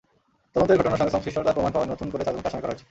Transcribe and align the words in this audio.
তদন্তে 0.53 0.73
ঘটনার 0.79 0.99
সঙ্গে 1.01 1.13
সংশ্লিষ্টতার 1.15 1.55
প্রমাণ 1.55 1.71
পাওয়ায় 1.73 1.91
নতুন 1.93 2.07
করে 2.11 2.23
চারজনকে 2.25 2.47
আসামি 2.49 2.61
করা 2.63 2.71
হয়েছে। 2.71 2.79